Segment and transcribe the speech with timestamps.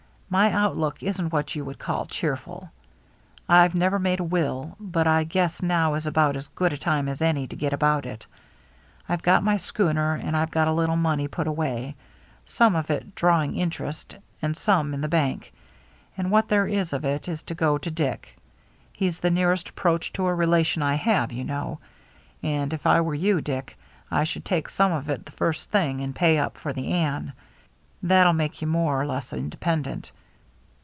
[0.33, 2.71] My outlook isn't what you would call cheerful.
[3.49, 7.09] I've never made a will, but I guess now is about as good a time
[7.09, 8.25] as any to get about it.
[9.09, 11.97] I've got my schooner, and I've got a little money put away,—
[12.45, 15.51] some of it drawing interest and some in the bank,—
[16.17, 18.37] and what there is of it is to go to Dick.
[18.93, 21.79] He's the nearest approach to a relation I have, you know.
[22.41, 23.77] And if I were you, Dick,
[24.09, 26.57] HARBOR LIGHTS 383 I should take some of it the first thing and pay up
[26.57, 27.33] for the Anne.
[28.01, 30.09] That'll make you more or less independent.